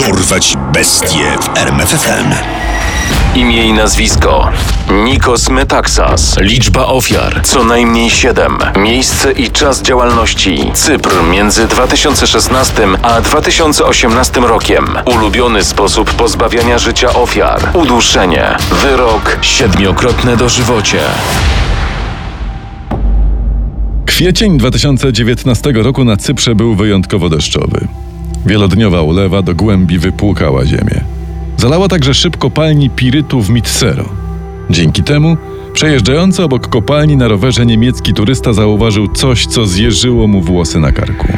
Dorwać 0.00 0.56
bestie 0.72 1.38
w 1.40 1.58
RMFFM. 1.58 2.34
Imię 3.34 3.66
i 3.66 3.72
nazwisko. 3.72 4.48
Nikos 5.04 5.50
Metaxas. 5.50 6.36
Liczba 6.40 6.86
ofiar. 6.86 7.40
Co 7.44 7.64
najmniej 7.64 8.10
7 8.10 8.58
Miejsce 8.76 9.32
i 9.32 9.50
czas 9.50 9.82
działalności. 9.82 10.70
Cypr 10.74 11.10
między 11.30 11.66
2016 11.66 12.86
a 13.02 13.20
2018 13.20 14.40
rokiem. 14.40 14.84
Ulubiony 15.04 15.64
sposób 15.64 16.14
pozbawiania 16.14 16.78
życia 16.78 17.12
ofiar. 17.12 17.60
Uduszenie. 17.74 18.56
Wyrok 18.82 19.38
siedmiokrotne 19.42 20.36
dożywocie. 20.36 21.00
Kwiecień 24.06 24.58
2019 24.58 25.72
roku 25.72 26.04
na 26.04 26.16
Cyprze 26.16 26.54
był 26.54 26.74
wyjątkowo 26.74 27.28
deszczowy. 27.28 27.88
Wielodniowa 28.46 29.02
ulewa 29.02 29.42
do 29.42 29.54
głębi 29.54 29.98
wypłukała 29.98 30.66
ziemię. 30.66 31.00
Zalała 31.56 31.88
także 31.88 32.14
szyb 32.14 32.36
kopalni 32.36 32.90
pirytu 32.90 33.42
w 33.42 33.50
Mitsero. 33.50 34.04
Dzięki 34.70 35.02
temu 35.02 35.36
przejeżdżający 35.72 36.42
obok 36.42 36.68
kopalni 36.68 37.16
na 37.16 37.28
rowerze 37.28 37.66
niemiecki 37.66 38.14
turysta 38.14 38.52
zauważył 38.52 39.08
coś, 39.08 39.46
co 39.46 39.66
zjeżyło 39.66 40.26
mu 40.26 40.40
włosy 40.40 40.80
na 40.80 40.92
karku. 40.92 41.28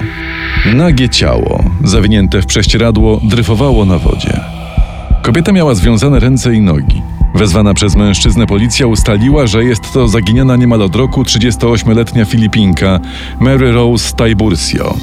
Nagie 0.75 1.09
ciało, 1.09 1.65
zawinięte 1.85 2.43
w 2.43 2.47
prześcieradło, 2.47 3.21
dryfowało 3.25 3.85
na 3.85 3.99
wodzie. 3.99 4.41
Kobieta 5.23 5.53
miała 5.53 5.75
związane 5.75 6.21
ręce 6.21 6.55
i 6.55 6.61
nogi. 6.61 7.02
Wezwana 7.35 7.75
przez 7.75 7.97
mężczyznę 7.97 8.47
policja 8.47 8.87
ustaliła, 8.87 9.47
że 9.47 9.65
jest 9.65 9.93
to 9.93 10.09
zaginiona 10.09 10.57
niemal 10.57 10.83
od 10.83 10.97
roku 10.97 11.23
38-letnia 11.23 12.25
Filipinka 12.25 13.01
Mary 13.41 13.73
Rose 13.73 14.13
Taibursio. 14.17 14.95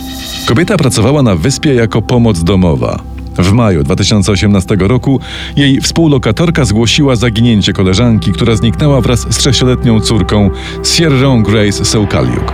Kobieta 0.46 0.78
pracowała 0.78 1.24
na 1.24 1.36
wyspie 1.36 1.74
jako 1.74 2.02
pomoc 2.02 2.44
domowa. 2.44 3.00
W 3.38 3.52
maju 3.52 3.84
2018 3.84 4.78
roku 4.80 5.20
jej 5.56 5.82
współlokatorka 5.82 6.66
zgłosiła 6.66 7.16
zaginięcie 7.16 7.74
koleżanki, 7.74 8.32
która 8.32 8.56
zniknęła 8.56 9.02
wraz 9.02 9.20
z 9.20 9.42
sześcioletnią 9.42 10.00
córką 10.00 10.50
Sierra 10.84 11.38
Grace 11.42 11.86
Seukaliuk. 11.86 12.54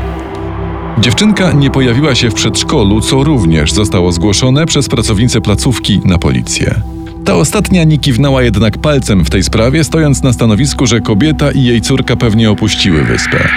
Dziewczynka 1.00 1.52
nie 1.52 1.72
pojawiła 1.72 2.16
się 2.16 2.30
w 2.30 2.34
przedszkolu, 2.34 3.02
co 3.02 3.24
również 3.24 3.72
zostało 3.72 4.12
zgłoszone 4.12 4.66
przez 4.66 4.90
pracownicę 4.90 5.42
placówki 5.42 6.02
na 6.06 6.18
policję. 6.18 6.95
Ta 7.26 7.36
ostatnia 7.36 7.84
nie 7.84 7.98
kiwnęła 7.98 8.44
jednak 8.44 8.78
palcem 8.78 9.26
w 9.26 9.30
tej 9.30 9.44
sprawie, 9.44 9.84
stojąc 9.84 10.24
na 10.24 10.34
stanowisku, 10.34 10.88
że 10.88 11.02
kobieta 11.02 11.52
i 11.52 11.64
jej 11.64 11.82
córka 11.82 12.16
pewnie 12.16 12.52
opuściły 12.52 13.04
wyspę. 13.04 13.50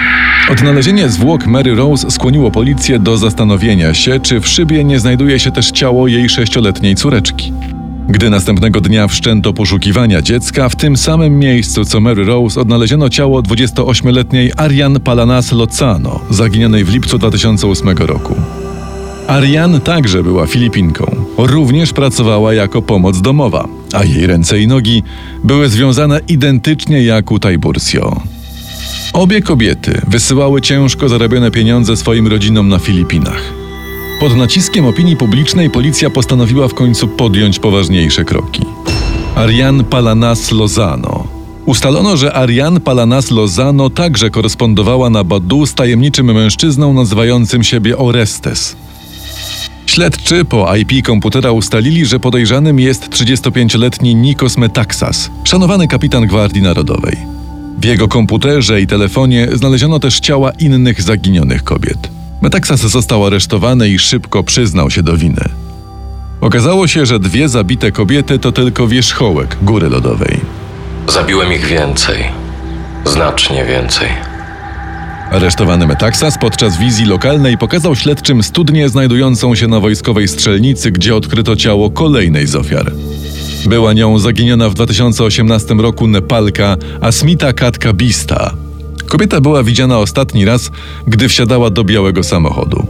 Odnalezienie 0.51 1.09
zwłok 1.09 1.47
Mary 1.47 1.75
Rose 1.75 2.11
skłoniło 2.11 2.51
policję 2.51 2.99
do 2.99 3.17
zastanowienia 3.17 3.93
się, 3.93 4.19
czy 4.19 4.39
w 4.39 4.47
szybie 4.47 4.83
nie 4.83 4.99
znajduje 4.99 5.39
się 5.39 5.51
też 5.51 5.71
ciało 5.71 6.07
jej 6.07 6.29
sześcioletniej 6.29 6.95
córeczki. 6.95 7.53
Gdy 8.07 8.29
następnego 8.29 8.81
dnia 8.81 9.07
wszczęto 9.07 9.53
poszukiwania 9.53 10.21
dziecka, 10.21 10.69
w 10.69 10.75
tym 10.75 10.97
samym 10.97 11.39
miejscu 11.39 11.85
co 11.85 11.99
Mary 11.99 12.25
Rose 12.25 12.61
odnaleziono 12.61 13.09
ciało 13.09 13.41
28-letniej 13.41 14.51
Arian 14.57 14.99
Palanas 14.99 15.51
Lozano, 15.51 16.19
zaginionej 16.29 16.83
w 16.83 16.89
lipcu 16.89 17.17
2008 17.17 17.97
roku. 17.97 18.35
Ariane 19.29 19.79
także 19.79 20.23
była 20.23 20.47
Filipinką. 20.47 21.15
Również 21.37 21.93
pracowała 21.93 22.53
jako 22.53 22.81
pomoc 22.81 23.21
domowa, 23.21 23.67
a 23.93 24.03
jej 24.03 24.27
ręce 24.27 24.59
i 24.59 24.67
nogi 24.67 25.03
były 25.43 25.69
związane 25.69 26.19
identycznie 26.27 27.03
jak 27.03 27.31
u 27.31 27.39
Tajbursio. 27.39 28.21
Obie 29.13 29.41
kobiety 29.41 30.01
wysyłały 30.07 30.61
ciężko 30.61 31.09
zarobione 31.09 31.51
pieniądze 31.51 31.97
swoim 31.97 32.27
rodzinom 32.27 32.69
na 32.69 32.79
Filipinach. 32.79 33.41
Pod 34.19 34.37
naciskiem 34.37 34.85
opinii 34.85 35.17
publicznej 35.17 35.69
policja 35.69 36.09
postanowiła 36.09 36.67
w 36.67 36.73
końcu 36.73 37.07
podjąć 37.07 37.59
poważniejsze 37.59 38.25
kroki. 38.25 38.65
Ariane 39.35 39.83
Palanas 39.83 40.51
Lozano. 40.51 41.27
Ustalono, 41.65 42.17
że 42.17 42.33
Ariane 42.33 42.79
Palanas 42.79 43.31
Lozano 43.31 43.89
także 43.89 44.29
korespondowała 44.29 45.09
na 45.09 45.23
Badu 45.23 45.65
z 45.65 45.73
tajemniczym 45.73 46.33
mężczyzną 46.33 46.93
nazywającym 46.93 47.63
siebie 47.63 47.97
Orestes. 47.97 48.75
Śledczy 49.89 50.45
po 50.45 50.75
IP 50.75 51.05
komputera 51.05 51.51
ustalili, 51.51 52.05
że 52.05 52.19
podejrzanym 52.19 52.79
jest 52.79 53.09
35-letni 53.09 54.15
Nikos 54.15 54.57
Metaxas, 54.57 55.31
szanowany 55.43 55.87
kapitan 55.87 56.27
Gwardii 56.27 56.61
Narodowej. 56.61 57.17
W 57.77 57.85
jego 57.85 58.07
komputerze 58.07 58.81
i 58.81 58.87
telefonie 58.87 59.47
znaleziono 59.53 59.99
też 59.99 60.19
ciała 60.19 60.51
innych 60.51 61.01
zaginionych 61.01 61.63
kobiet. 61.63 62.09
Metaxas 62.41 62.79
został 62.79 63.25
aresztowany 63.25 63.89
i 63.89 63.99
szybko 63.99 64.43
przyznał 64.43 64.89
się 64.89 65.03
do 65.03 65.17
winy. 65.17 65.43
Okazało 66.41 66.87
się, 66.87 67.05
że 67.05 67.19
dwie 67.19 67.49
zabite 67.49 67.91
kobiety 67.91 68.39
to 68.39 68.51
tylko 68.51 68.87
wierzchołek 68.87 69.57
góry 69.61 69.89
lodowej. 69.89 70.39
Zabiłem 71.07 71.53
ich 71.53 71.65
więcej. 71.65 72.23
Znacznie 73.05 73.65
więcej. 73.65 74.28
Aresztowany 75.31 75.87
Metaxas 75.87 76.37
podczas 76.37 76.79
wizji 76.79 77.05
lokalnej 77.05 77.57
pokazał 77.57 77.95
śledczym 77.95 78.43
studnię 78.43 78.89
znajdującą 78.89 79.55
się 79.55 79.67
na 79.67 79.79
wojskowej 79.79 80.27
strzelnicy, 80.27 80.91
gdzie 80.91 81.15
odkryto 81.15 81.55
ciało 81.55 81.89
kolejnej 81.91 82.47
z 82.47 82.55
ofiar. 82.55 82.91
Była 83.65 83.93
nią 83.93 84.19
zaginiona 84.19 84.69
w 84.69 84.73
2018 84.73 85.73
roku 85.73 86.07
Nepalka 86.07 86.77
Asmita 87.01 87.53
Katka 87.53 87.93
Bista. 87.93 88.53
Kobieta 89.07 89.41
była 89.41 89.63
widziana 89.63 89.97
ostatni 89.97 90.45
raz, 90.45 90.71
gdy 91.07 91.29
wsiadała 91.29 91.69
do 91.69 91.83
białego 91.83 92.23
samochodu. 92.23 92.87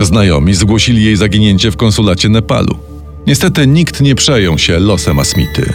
Znajomi 0.00 0.54
zgłosili 0.54 1.04
jej 1.04 1.16
zaginięcie 1.16 1.70
w 1.70 1.76
konsulacie 1.76 2.28
Nepalu. 2.28 2.76
Niestety 3.26 3.66
nikt 3.66 4.00
nie 4.00 4.14
przejął 4.14 4.58
się 4.58 4.78
losem 4.78 5.18
Asmity. 5.18 5.72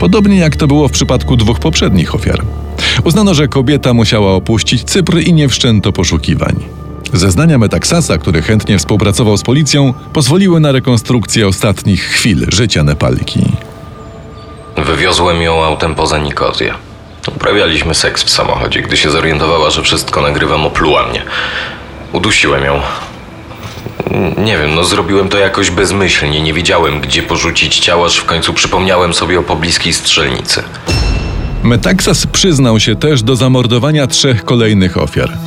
Podobnie 0.00 0.36
jak 0.36 0.56
to 0.56 0.66
było 0.66 0.88
w 0.88 0.92
przypadku 0.92 1.36
dwóch 1.36 1.60
poprzednich 1.60 2.14
ofiar. 2.14 2.44
Uznano, 3.04 3.34
że 3.34 3.48
kobieta 3.48 3.94
musiała 3.94 4.32
opuścić 4.32 4.84
Cypr 4.84 5.18
i 5.18 5.32
nie 5.32 5.48
wszczęto 5.48 5.92
poszukiwań. 5.92 6.64
Zeznania 7.12 7.58
Metaxasa, 7.58 8.18
który 8.18 8.42
chętnie 8.42 8.78
współpracował 8.78 9.36
z 9.36 9.42
policją, 9.42 9.94
pozwoliły 10.12 10.60
na 10.60 10.72
rekonstrukcję 10.72 11.48
ostatnich 11.48 12.02
chwil 12.02 12.46
życia 12.48 12.82
Nepalki. 12.84 13.40
Wywiozłem 14.76 15.42
ją 15.42 15.64
autem 15.64 15.94
poza 15.94 16.18
Nikozję. 16.18 16.74
Uprawialiśmy 17.28 17.94
seks 17.94 18.22
w 18.22 18.30
samochodzie. 18.30 18.82
Gdy 18.82 18.96
się 18.96 19.10
zorientowała, 19.10 19.70
że 19.70 19.82
wszystko 19.82 20.20
nagrywam, 20.20 20.66
opluła 20.66 21.06
mnie. 21.06 21.22
Udusiłem 22.12 22.64
ją. 22.64 22.80
Nie 24.38 24.58
wiem, 24.58 24.74
no 24.74 24.84
zrobiłem 24.84 25.28
to 25.28 25.38
jakoś 25.38 25.70
bezmyślnie. 25.70 26.40
Nie 26.40 26.52
wiedziałem, 26.54 27.00
gdzie 27.00 27.22
porzucić 27.22 27.78
ciało, 27.78 28.06
aż 28.06 28.16
w 28.16 28.24
końcu 28.24 28.52
przypomniałem 28.54 29.14
sobie 29.14 29.38
o 29.38 29.42
pobliskiej 29.42 29.92
strzelnicy. 29.92 30.62
Metaxas 31.62 32.26
przyznał 32.26 32.80
się 32.80 32.96
też 32.96 33.22
do 33.22 33.36
zamordowania 33.36 34.06
trzech 34.06 34.44
kolejnych 34.44 34.98
ofiar. 34.98 35.38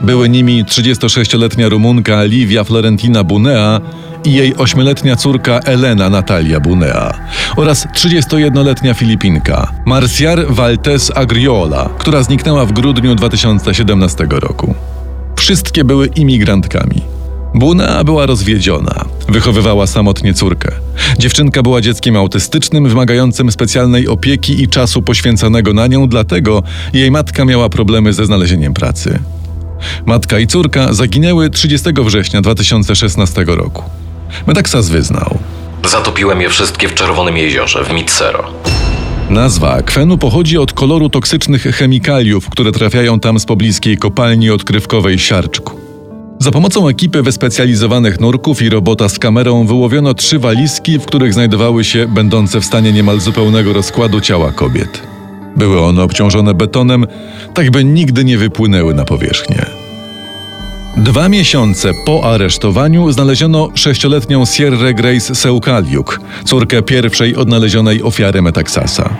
Były 0.00 0.28
nimi 0.28 0.64
36-letnia 0.64 1.68
Rumunka 1.68 2.24
Livia 2.24 2.64
Florentina 2.64 3.24
Bunea 3.24 3.80
i 4.24 4.32
jej 4.32 4.54
8-letnia 4.54 5.16
córka 5.16 5.58
Elena 5.58 6.10
Natalia 6.10 6.60
Bunea 6.60 7.14
oraz 7.56 7.86
31-letnia 7.86 8.94
Filipinka 8.94 9.72
Marciar 9.84 10.46
Valtes 10.48 11.12
Agriola, 11.14 11.88
która 11.98 12.22
zniknęła 12.22 12.66
w 12.66 12.72
grudniu 12.72 13.14
2017 13.14 14.26
roku. 14.30 14.74
Wszystkie 15.36 15.84
były 15.84 16.06
imigrantkami. 16.06 17.15
Bunea 17.56 18.04
była 18.04 18.26
rozwiedziona, 18.26 19.04
wychowywała 19.28 19.86
samotnie 19.86 20.34
córkę. 20.34 20.72
Dziewczynka 21.18 21.62
była 21.62 21.80
dzieckiem 21.80 22.16
autystycznym, 22.16 22.88
wymagającym 22.88 23.52
specjalnej 23.52 24.08
opieki 24.08 24.62
i 24.62 24.68
czasu 24.68 25.02
poświęconego 25.02 25.72
na 25.72 25.86
nią, 25.86 26.08
dlatego 26.08 26.62
jej 26.92 27.10
matka 27.10 27.44
miała 27.44 27.68
problemy 27.68 28.12
ze 28.12 28.26
znalezieniem 28.26 28.74
pracy. 28.74 29.18
Matka 30.06 30.38
i 30.38 30.46
córka 30.46 30.92
zaginęły 30.92 31.50
30 31.50 31.90
września 32.04 32.40
2016 32.40 33.44
roku. 33.46 33.82
Metaxas 34.46 34.88
wyznał. 34.88 35.38
Zatopiłem 35.88 36.40
je 36.40 36.48
wszystkie 36.48 36.88
w 36.88 36.94
Czerwonym 36.94 37.36
Jeziorze, 37.36 37.84
w 37.84 37.92
Mitsero. 37.92 38.44
Nazwa 39.30 39.72
akwenu 39.72 40.18
pochodzi 40.18 40.58
od 40.58 40.72
koloru 40.72 41.08
toksycznych 41.08 41.62
chemikaliów, 41.62 42.50
które 42.50 42.72
trafiają 42.72 43.20
tam 43.20 43.40
z 43.40 43.44
pobliskiej 43.44 43.96
kopalni 43.96 44.50
odkrywkowej 44.50 45.18
Siarczku. 45.18 45.85
Za 46.38 46.50
pomocą 46.50 46.88
ekipy 46.88 47.22
wyspecjalizowanych 47.22 48.20
nurków 48.20 48.62
i 48.62 48.70
robota 48.70 49.08
z 49.08 49.18
kamerą 49.18 49.66
wyłowiono 49.66 50.14
trzy 50.14 50.38
walizki, 50.38 50.98
w 50.98 51.06
których 51.06 51.34
znajdowały 51.34 51.84
się 51.84 52.06
będące 52.08 52.60
w 52.60 52.64
stanie 52.64 52.92
niemal 52.92 53.20
zupełnego 53.20 53.72
rozkładu 53.72 54.20
ciała 54.20 54.52
kobiet. 54.52 55.02
Były 55.56 55.80
one 55.80 56.02
obciążone 56.02 56.54
betonem, 56.54 57.06
tak 57.54 57.70
by 57.70 57.84
nigdy 57.84 58.24
nie 58.24 58.38
wypłynęły 58.38 58.94
na 58.94 59.04
powierzchnię. 59.04 59.66
Dwa 60.96 61.28
miesiące 61.28 61.92
po 62.06 62.24
aresztowaniu 62.24 63.12
znaleziono 63.12 63.68
sześcioletnią 63.74 64.44
Sierra 64.46 64.92
Grace 64.92 65.34
Seukaliuk, 65.34 66.20
córkę 66.44 66.82
pierwszej 66.82 67.36
odnalezionej 67.36 68.02
ofiary 68.02 68.42
Metaxasa. 68.42 69.10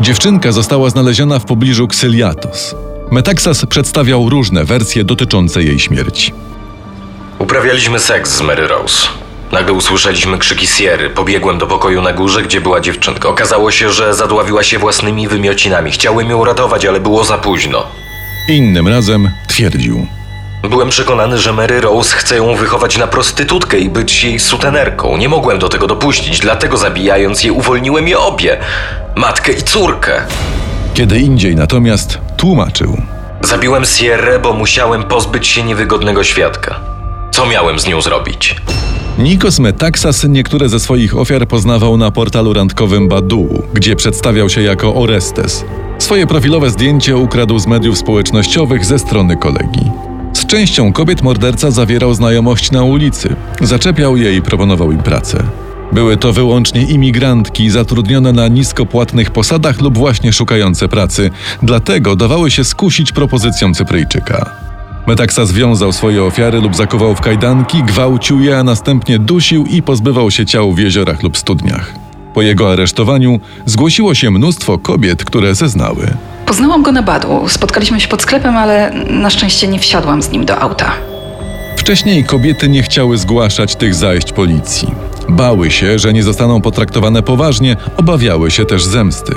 Dziewczynka 0.00 0.52
została 0.52 0.90
znaleziona 0.90 1.38
w 1.38 1.44
pobliżu 1.44 1.84
Xyliatos. 1.84 2.74
Metaxas 3.10 3.66
przedstawiał 3.66 4.28
różne 4.28 4.64
wersje 4.64 5.04
dotyczące 5.04 5.62
jej 5.62 5.78
śmierci. 5.78 6.32
Uprawialiśmy 7.38 8.00
seks 8.00 8.36
z 8.36 8.40
Mary 8.40 8.66
Rose. 8.68 9.08
Nagle 9.52 9.72
usłyszeliśmy 9.72 10.38
krzyki 10.38 10.66
Sierry. 10.66 11.10
Pobiegłem 11.10 11.58
do 11.58 11.66
pokoju 11.66 12.02
na 12.02 12.12
górze, 12.12 12.42
gdzie 12.42 12.60
była 12.60 12.80
dziewczynka. 12.80 13.28
Okazało 13.28 13.70
się, 13.70 13.90
że 13.90 14.14
zadławiła 14.14 14.62
się 14.62 14.78
własnymi 14.78 15.28
wymiocinami. 15.28 15.90
Chciałem 15.90 16.30
ją 16.30 16.44
ratować, 16.44 16.86
ale 16.86 17.00
było 17.00 17.24
za 17.24 17.38
późno. 17.38 17.86
Innym 18.48 18.88
razem 18.88 19.30
twierdził. 19.48 20.06
Byłem 20.70 20.88
przekonany, 20.88 21.38
że 21.38 21.52
Mary 21.52 21.80
Rose 21.80 22.16
chce 22.16 22.36
ją 22.36 22.54
wychować 22.54 22.98
na 22.98 23.06
prostytutkę 23.06 23.78
i 23.78 23.90
być 23.90 24.24
jej 24.24 24.40
sutenerką. 24.40 25.16
Nie 25.16 25.28
mogłem 25.28 25.58
do 25.58 25.68
tego 25.68 25.86
dopuścić, 25.86 26.40
dlatego 26.40 26.76
zabijając 26.76 27.44
je 27.44 27.52
uwolniłem 27.52 28.08
je 28.08 28.18
obie. 28.18 28.58
Matkę 29.16 29.52
i 29.52 29.62
córkę. 29.62 30.22
Kiedy 30.98 31.20
indziej 31.20 31.56
natomiast 31.56 32.18
tłumaczył. 32.36 32.96
Zabiłem 33.42 33.84
Sierrę, 33.84 34.38
bo 34.38 34.52
musiałem 34.52 35.04
pozbyć 35.04 35.46
się 35.46 35.62
niewygodnego 35.62 36.24
świadka. 36.24 36.80
Co 37.30 37.46
miałem 37.46 37.78
z 37.78 37.86
nią 37.86 38.02
zrobić? 38.02 38.56
Nikos 39.18 39.58
Metaxas 39.58 40.24
niektóre 40.24 40.68
ze 40.68 40.80
swoich 40.80 41.16
ofiar 41.16 41.48
poznawał 41.48 41.96
na 41.96 42.10
portalu 42.10 42.52
randkowym 42.52 43.08
Badu, 43.08 43.62
gdzie 43.74 43.96
przedstawiał 43.96 44.48
się 44.48 44.62
jako 44.62 44.94
Orestes. 44.94 45.64
Swoje 45.98 46.26
profilowe 46.26 46.70
zdjęcie 46.70 47.16
ukradł 47.16 47.58
z 47.58 47.66
mediów 47.66 47.98
społecznościowych 47.98 48.84
ze 48.84 48.98
strony 48.98 49.36
kolegi. 49.36 49.90
Z 50.32 50.46
częścią 50.46 50.92
kobiet 50.92 51.22
morderca 51.22 51.70
zawierał 51.70 52.14
znajomość 52.14 52.70
na 52.70 52.82
ulicy, 52.82 53.36
zaczepiał 53.60 54.16
je 54.16 54.36
i 54.36 54.42
proponował 54.42 54.92
im 54.92 55.02
pracę. 55.02 55.44
Były 55.92 56.16
to 56.16 56.32
wyłącznie 56.32 56.82
imigrantki 56.82 57.70
zatrudnione 57.70 58.32
na 58.32 58.48
niskopłatnych 58.48 59.30
posadach 59.30 59.80
lub 59.80 59.98
właśnie 59.98 60.32
szukające 60.32 60.88
pracy, 60.88 61.30
dlatego 61.62 62.16
dawały 62.16 62.50
się 62.50 62.64
skusić 62.64 63.12
propozycją 63.12 63.74
Cypryjczyka. 63.74 64.50
Metaksa 65.06 65.46
związał 65.46 65.92
swoje 65.92 66.24
ofiary 66.24 66.60
lub 66.60 66.76
zakuwał 66.76 67.14
w 67.14 67.20
kajdanki, 67.20 67.82
gwałcił 67.82 68.40
je, 68.40 68.58
a 68.58 68.64
następnie 68.64 69.18
dusił 69.18 69.66
i 69.66 69.82
pozbywał 69.82 70.30
się 70.30 70.46
ciał 70.46 70.72
w 70.72 70.78
jeziorach 70.78 71.22
lub 71.22 71.36
studniach. 71.36 71.94
Po 72.34 72.42
jego 72.42 72.72
aresztowaniu 72.72 73.40
zgłosiło 73.66 74.14
się 74.14 74.30
mnóstwo 74.30 74.78
kobiet, 74.78 75.24
które 75.24 75.54
zeznały. 75.54 76.06
Poznałam 76.46 76.82
go 76.82 76.92
na 76.92 77.02
badu. 77.02 77.48
Spotkaliśmy 77.48 78.00
się 78.00 78.08
pod 78.08 78.22
sklepem, 78.22 78.56
ale 78.56 78.92
na 79.10 79.30
szczęście 79.30 79.68
nie 79.68 79.78
wsiadłam 79.78 80.22
z 80.22 80.30
nim 80.30 80.44
do 80.44 80.58
auta. 80.58 80.92
Wcześniej 81.88 82.24
kobiety 82.24 82.68
nie 82.68 82.82
chciały 82.82 83.18
zgłaszać 83.18 83.76
tych 83.76 83.94
zajść 83.94 84.32
policji. 84.32 84.88
Bały 85.28 85.70
się, 85.70 85.98
że 85.98 86.12
nie 86.12 86.22
zostaną 86.22 86.60
potraktowane 86.60 87.22
poważnie, 87.22 87.76
obawiały 87.96 88.50
się 88.50 88.64
też 88.64 88.84
zemsty. 88.84 89.32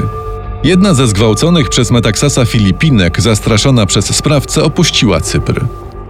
Jedna 0.64 0.94
ze 0.94 1.08
zgwałconych 1.08 1.70
przez 1.70 1.92
Metaksasa 1.92 2.46
Filipinek, 2.46 3.22
zastraszona 3.22 3.86
przez 3.86 4.16
sprawcę, 4.16 4.64
opuściła 4.64 5.22
Cypr. 5.22 5.66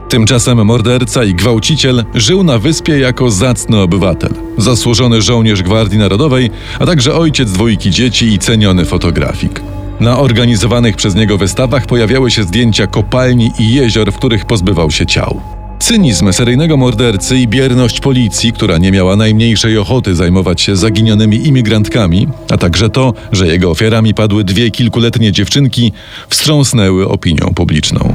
Tymczasem 0.10 0.66
morderca 0.66 1.24
i 1.24 1.36
gwałciciel 1.36 2.06
żył 2.16 2.44
na 2.44 2.58
wyspie 2.58 3.00
jako 3.00 3.32
zacny 3.32 3.80
obywatel, 3.80 4.34
zasłużony 4.58 5.22
żołnierz 5.22 5.64
Gwardii 5.64 6.00
Narodowej, 6.00 6.50
a 6.80 6.86
także 6.86 7.16
ojciec 7.16 7.52
dwójki 7.52 7.92
dzieci 7.92 8.34
i 8.34 8.40
ceniony 8.40 8.86
fotografik. 8.86 9.62
Na 10.00 10.20
organizowanych 10.20 10.96
przez 10.96 11.16
niego 11.16 11.38
wystawach 11.38 11.86
pojawiały 11.86 12.32
się 12.32 12.44
zdjęcia 12.44 12.88
kopalni 12.88 13.52
i 13.60 13.74
jezior, 13.74 14.12
w 14.12 14.18
których 14.18 14.46
pozbywał 14.46 14.92
się 14.92 15.06
ciał. 15.06 15.61
Cynizm 15.82 16.34
seryjnego 16.34 16.78
mordercy 16.78 17.38
i 17.38 17.48
bierność 17.48 18.00
policji, 18.00 18.54
która 18.54 18.78
nie 18.78 18.92
miała 18.92 19.16
najmniejszej 19.16 19.78
ochoty 19.78 20.16
zajmować 20.16 20.62
się 20.62 20.76
zaginionymi 20.76 21.48
imigrantkami, 21.48 22.28
a 22.50 22.58
także 22.58 22.90
to, 22.90 23.14
że 23.32 23.48
jego 23.48 23.70
ofiarami 23.70 24.14
padły 24.14 24.44
dwie 24.44 24.72
kilkuletnie 24.72 25.32
dziewczynki, 25.32 25.94
wstrząsnęły 26.30 27.10
opinią 27.10 27.54
publiczną. 27.56 28.14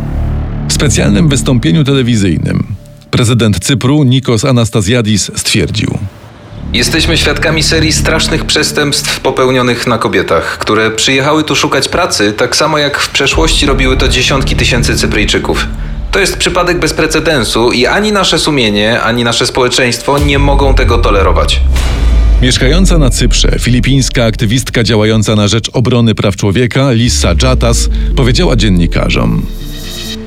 W 0.68 0.72
specjalnym 0.72 1.28
wystąpieniu 1.28 1.84
telewizyjnym 1.84 2.66
prezydent 3.10 3.64
Cypru 3.64 4.04
Nikos 4.04 4.44
Anastasiadis 4.44 5.30
stwierdził: 5.36 5.98
Jesteśmy 6.72 7.16
świadkami 7.16 7.62
serii 7.62 7.92
strasznych 7.92 8.44
przestępstw 8.44 9.20
popełnionych 9.20 9.86
na 9.86 9.98
kobietach, 9.98 10.58
które 10.58 10.90
przyjechały 10.90 11.44
tu 11.44 11.56
szukać 11.56 11.88
pracy, 11.88 12.32
tak 12.32 12.56
samo 12.56 12.78
jak 12.78 12.98
w 12.98 13.10
przeszłości 13.10 13.66
robiły 13.66 13.96
to 13.96 14.08
dziesiątki 14.08 14.56
tysięcy 14.56 14.96
Cypryjczyków. 14.96 15.66
To 16.16 16.20
jest 16.20 16.36
przypadek 16.36 16.78
bez 16.78 16.94
precedensu 16.94 17.72
i 17.72 17.86
ani 17.86 18.12
nasze 18.12 18.38
sumienie, 18.38 19.00
ani 19.00 19.24
nasze 19.24 19.46
społeczeństwo 19.46 20.18
nie 20.18 20.38
mogą 20.38 20.74
tego 20.74 20.98
tolerować. 20.98 21.60
Mieszkająca 22.42 22.98
na 22.98 23.10
Cyprze, 23.10 23.56
filipińska 23.58 24.24
aktywistka 24.24 24.82
działająca 24.82 25.34
na 25.34 25.48
rzecz 25.48 25.70
obrony 25.72 26.14
praw 26.14 26.36
człowieka, 26.36 26.92
Lisa 26.92 27.34
Jatas, 27.42 27.88
powiedziała 28.16 28.56
dziennikarzom: 28.56 29.46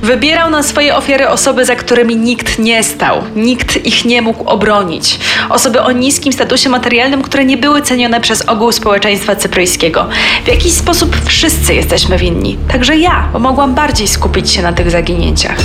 Wybierał 0.02 0.50
na 0.50 0.62
swoje 0.62 0.96
ofiary 0.96 1.28
osoby, 1.28 1.64
za 1.64 1.76
którymi 1.76 2.16
nikt 2.16 2.58
nie 2.58 2.84
stał, 2.84 3.22
nikt 3.36 3.86
ich 3.86 4.04
nie 4.04 4.22
mógł 4.22 4.44
obronić. 4.44 5.20
Osoby 5.50 5.82
o 5.82 5.92
niskim 5.92 6.32
statusie 6.32 6.68
materialnym, 6.68 7.22
które 7.22 7.44
nie 7.44 7.56
były 7.56 7.82
cenione 7.82 8.20
przez 8.20 8.42
ogół 8.48 8.72
społeczeństwa 8.72 9.36
cypryjskiego. 9.36 10.06
W 10.44 10.48
jakiś 10.48 10.72
sposób 10.72 11.16
wszyscy 11.24 11.74
jesteśmy 11.74 12.18
winni. 12.18 12.58
Także 12.72 12.96
ja, 12.96 13.28
bo 13.32 13.38
mogłam 13.38 13.74
bardziej 13.74 14.08
skupić 14.08 14.50
się 14.50 14.62
na 14.62 14.72
tych 14.72 14.90
zaginięciach. 14.90 15.56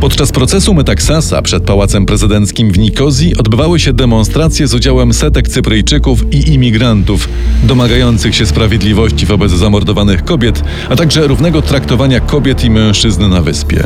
Podczas 0.00 0.32
procesu 0.32 0.74
Metaksasa 0.74 1.42
przed 1.42 1.64
Pałacem 1.64 2.06
Prezydenckim 2.06 2.72
w 2.72 2.78
Nikozji 2.78 3.36
odbywały 3.36 3.80
się 3.80 3.92
demonstracje 3.92 4.66
z 4.66 4.74
udziałem 4.74 5.14
setek 5.14 5.48
Cypryjczyków 5.48 6.32
i 6.32 6.52
imigrantów, 6.52 7.28
domagających 7.62 8.34
się 8.34 8.46
sprawiedliwości 8.46 9.26
wobec 9.26 9.52
zamordowanych 9.52 10.24
kobiet, 10.24 10.64
a 10.88 10.96
także 10.96 11.26
równego 11.26 11.62
traktowania 11.62 12.20
kobiet 12.20 12.64
i 12.64 12.70
mężczyzn 12.70 13.28
na 13.28 13.42
wyspie. 13.42 13.84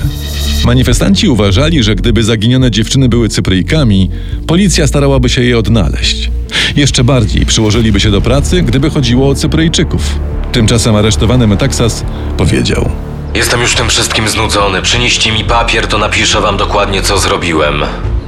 Manifestanci 0.65 1.29
uważali, 1.29 1.83
że 1.83 1.95
gdyby 1.95 2.23
zaginione 2.25 2.71
dziewczyny 2.71 3.09
były 3.09 3.29
Cypryjkami, 3.29 4.11
policja 4.47 4.87
starałaby 4.87 5.29
się 5.29 5.43
je 5.43 5.59
odnaleźć. 5.59 6.31
Jeszcze 6.77 7.05
bardziej 7.05 7.47
przyłożyliby 7.47 8.01
się 8.01 8.11
do 8.11 8.21
pracy, 8.21 8.63
gdyby 8.63 8.91
chodziło 8.91 9.29
o 9.29 9.35
Cypryjczyków. 9.35 10.19
Tymczasem 10.53 10.95
aresztowany 10.95 11.47
Metaksas 11.47 12.05
powiedział– 12.37 12.89
Jestem 13.35 13.61
już 13.61 13.75
tym 13.75 13.89
wszystkim 13.89 14.29
znudzony. 14.29 14.83
Przynieście 14.83 15.33
mi 15.33 15.45
papier, 15.45 15.87
to 15.87 15.99
napiszę 15.99 16.41
wam 16.41 16.57
dokładnie, 16.57 17.03
co 17.03 17.19
zrobiłem. 17.19 17.83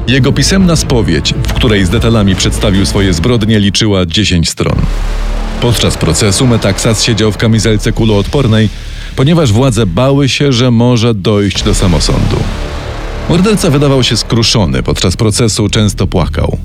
Jego 0.09 0.33
pisemna 0.33 0.77
spowiedź, 0.77 1.35
w 1.49 1.53
której 1.53 1.85
z 1.85 1.91
detalami 1.91 2.37
przedstawił 2.37 2.87
swoje 2.87 3.13
zbrodnie, 3.13 3.59
liczyła 3.59 4.07
10 4.07 4.51
stron. 4.51 4.77
Podczas 5.61 5.97
procesu 5.97 6.47
Metaksas 6.47 7.03
siedział 7.03 7.33
w 7.33 7.37
kamizelce 7.37 7.93
kuloodpornej, 7.93 8.69
ponieważ 9.17 9.53
władze 9.53 9.87
bały 9.87 10.29
się, 10.29 10.53
że 10.53 10.71
może 10.71 11.15
dojść 11.15 11.63
do 11.63 11.75
samosądu. 11.75 12.37
Morderca 13.29 13.71
wydawał 13.71 14.03
się 14.03 14.17
skruszony, 14.17 14.83
podczas 14.83 15.17
procesu 15.17 15.69
często 15.69 16.07
płakał. 16.07 16.59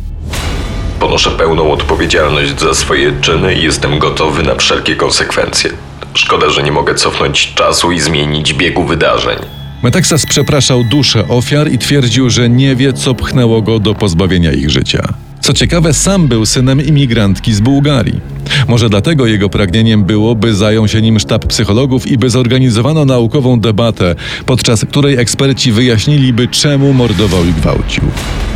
Ponoszę 1.00 1.31
pełną 1.31 1.71
odpowiedzialność 1.71 2.59
za 2.59 2.73
swoje 2.73 3.21
czyny 3.21 3.56
i 3.56 3.64
jestem 3.64 3.99
gotowy 3.99 4.44
na 4.44 4.56
wszelkie 4.56 4.95
konsekwencje. 4.95 5.71
Szkoda, 6.13 6.49
że 6.49 6.63
nie 6.63 6.71
mogę 6.71 6.95
cofnąć 6.95 7.54
czasu 7.54 7.92
i 7.92 7.99
zmienić 7.99 8.54
biegu 8.54 8.83
wydarzeń. 8.83 9.37
Metaksas 9.83 10.25
przepraszał 10.25 10.83
duszę 10.83 11.28
ofiar 11.28 11.71
i 11.71 11.78
twierdził, 11.78 12.30
że 12.30 12.49
nie 12.49 12.75
wie, 12.75 12.94
co 12.94 13.16
pchnęło 13.16 13.61
go 13.61 13.80
do 13.80 13.95
pozbawienia 13.95 14.51
ich 14.51 14.69
życia. 14.69 15.13
Co 15.42 15.54
ciekawe, 15.54 15.94
sam 15.94 16.28
był 16.28 16.45
synem 16.45 16.85
imigrantki 16.85 17.54
z 17.54 17.59
Bułgarii. 17.59 18.19
Może 18.68 18.89
dlatego 18.89 19.28
jego 19.28 19.49
pragnieniem 19.49 20.04
było, 20.04 20.35
by 20.35 20.56
zajął 20.56 20.87
się 20.87 21.01
nim 21.01 21.19
sztab 21.19 21.45
psychologów 21.45 22.07
i 22.07 22.18
by 22.18 22.30
zorganizowano 22.30 23.06
naukową 23.06 23.59
debatę, 23.59 24.16
podczas 24.45 24.85
której 24.85 25.18
eksperci 25.18 25.71
wyjaśniliby, 25.71 26.47
czemu 26.47 26.94
mordował 26.94 27.45
i 27.45 27.54
gwałcił. 27.54 28.04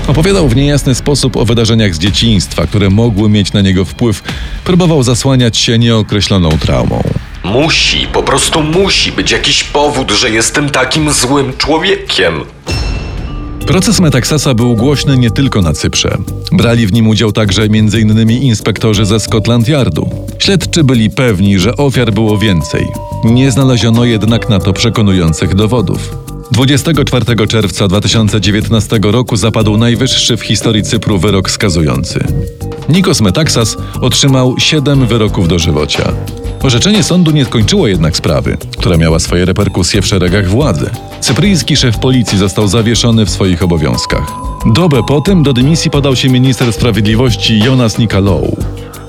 Opowiadał 0.07 0.49
w 0.49 0.55
niejasny 0.55 0.95
sposób 0.95 1.37
o 1.37 1.45
wydarzeniach 1.45 1.95
z 1.95 1.99
dzieciństwa, 1.99 2.67
które 2.67 2.89
mogły 2.89 3.29
mieć 3.29 3.53
na 3.53 3.61
niego 3.61 3.85
wpływ. 3.85 4.23
Próbował 4.63 5.03
zasłaniać 5.03 5.57
się 5.57 5.79
nieokreśloną 5.79 6.49
traumą. 6.49 7.03
Musi, 7.43 8.07
po 8.07 8.23
prostu 8.23 8.63
musi 8.63 9.11
być 9.11 9.31
jakiś 9.31 9.63
powód, 9.63 10.11
że 10.11 10.29
jestem 10.29 10.69
takim 10.69 11.11
złym 11.11 11.53
człowiekiem. 11.57 12.33
Proces 13.67 13.99
Metaksasa 13.99 14.53
był 14.53 14.75
głośny 14.75 15.17
nie 15.17 15.31
tylko 15.31 15.61
na 15.61 15.73
Cyprze. 15.73 16.17
Brali 16.51 16.87
w 16.87 16.93
nim 16.93 17.07
udział 17.07 17.31
także 17.31 17.61
m.in. 17.63 18.29
inspektorzy 18.29 19.05
ze 19.05 19.19
Scotland 19.19 19.67
Yardu. 19.67 20.09
Śledczy 20.39 20.83
byli 20.83 21.09
pewni, 21.09 21.59
że 21.59 21.77
ofiar 21.77 22.11
było 22.11 22.37
więcej. 22.37 22.87
Nie 23.23 23.51
znaleziono 23.51 24.05
jednak 24.05 24.49
na 24.49 24.59
to 24.59 24.73
przekonujących 24.73 25.55
dowodów. 25.55 26.15
24 26.51 27.47
czerwca 27.47 27.87
2019 27.87 28.99
roku 29.03 29.37
zapadł 29.37 29.77
najwyższy 29.77 30.37
w 30.37 30.41
historii 30.41 30.83
Cypru 30.83 31.19
wyrok 31.19 31.51
skazujący. 31.51 32.23
Nikos 32.89 33.21
Metaksas 33.21 33.77
otrzymał 34.01 34.55
7 34.59 35.07
wyroków 35.07 35.47
dożywocia. 35.47 36.13
Orzeczenie 36.63 37.03
sądu 37.03 37.31
nie 37.31 37.45
skończyło 37.45 37.87
jednak 37.87 38.17
sprawy, 38.17 38.57
która 38.77 38.97
miała 38.97 39.19
swoje 39.19 39.45
reperkusje 39.45 40.01
w 40.01 40.07
szeregach 40.07 40.49
władzy. 40.49 40.89
Cypryjski 41.21 41.75
szef 41.75 41.99
policji 41.99 42.37
został 42.37 42.67
zawieszony 42.67 43.25
w 43.25 43.29
swoich 43.29 43.63
obowiązkach. 43.63 44.31
Dobę 44.73 45.03
po 45.07 45.21
tym 45.21 45.43
do 45.43 45.53
dymisji 45.53 45.91
podał 45.91 46.15
się 46.15 46.29
minister 46.29 46.73
sprawiedliwości 46.73 47.59
Jonas 47.59 47.97
Nikalou. 47.97 48.57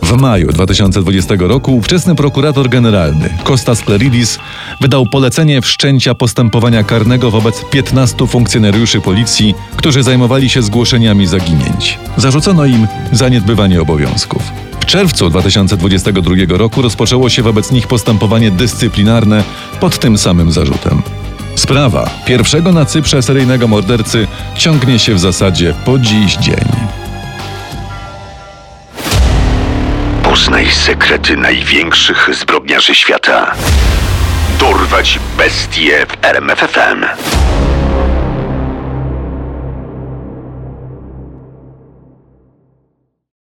W 0.03 0.07
W 0.07 0.17
maju 0.17 0.53
2020 0.53 1.35
roku 1.39 1.77
ówczesny 1.77 2.15
prokurator 2.15 2.69
generalny 2.69 3.31
Kostas 3.45 3.81
Kleridis 3.81 4.39
wydał 4.81 5.07
polecenie 5.07 5.63
wszczęcia 5.63 6.15
postępowania 6.15 6.85
karnego 6.85 7.31
wobec 7.31 7.65
15 7.71 8.27
funkcjonariuszy 8.27 9.01
policji, 9.01 9.55
którzy 9.77 10.03
zajmowali 10.03 10.49
się 10.49 10.63
zgłoszeniami 10.63 11.27
zaginięć. 11.27 11.99
Zarzucono 12.17 12.65
im 12.65 12.87
zaniedbywanie 13.13 13.83
obowiązków. 13.83 14.43
Czerwcu 14.95 15.31
2022 15.31 16.35
roku 16.49 16.83
rozpoczęło 16.83 17.29
się 17.29 17.43
wobec 17.43 17.71
nich 17.71 17.87
postępowanie 17.87 18.51
dyscyplinarne 18.51 19.45
pod 19.81 19.99
tym 19.99 20.19
samym 20.19 20.53
zarzutem. 20.53 21.03
Sprawa 21.55 22.11
pierwszego 22.27 22.73
na 22.73 22.85
Cyprze 22.85 23.23
seryjnego 23.23 23.69
mordercy 23.69 24.27
ciągnie 24.57 24.99
się 24.99 25.15
w 25.15 25.19
zasadzie 25.19 25.75
po 25.85 25.99
dziś 25.99 26.37
dzień. 26.37 26.65
Poznaj 30.23 30.71
sekrety 30.71 31.37
największych 31.37 32.31
zbrodniarzy 32.41 32.95
świata. 32.95 33.55
Dorwać 34.61 35.19
bestie 35.39 36.07
w 36.07 36.25
RMFFM. 36.25 37.05